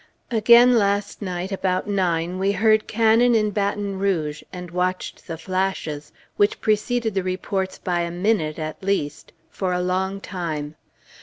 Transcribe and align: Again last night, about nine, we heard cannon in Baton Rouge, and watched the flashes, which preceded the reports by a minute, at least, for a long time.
Again 0.31 0.79
last 0.79 1.21
night, 1.21 1.51
about 1.51 1.85
nine, 1.87 2.39
we 2.39 2.53
heard 2.53 2.87
cannon 2.87 3.35
in 3.35 3.51
Baton 3.51 3.99
Rouge, 3.99 4.41
and 4.51 4.71
watched 4.71 5.27
the 5.27 5.37
flashes, 5.37 6.11
which 6.37 6.59
preceded 6.59 7.13
the 7.13 7.21
reports 7.21 7.77
by 7.77 7.99
a 8.01 8.09
minute, 8.09 8.57
at 8.57 8.81
least, 8.83 9.31
for 9.51 9.73
a 9.73 9.79
long 9.83 10.19
time. 10.19 10.73